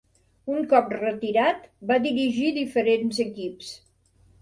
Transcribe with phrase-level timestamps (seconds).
[0.53, 3.73] Un cop retirat, va dirigir diferents equips.